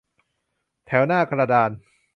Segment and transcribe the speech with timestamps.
[0.87, 1.71] แถวหน้ากระดาน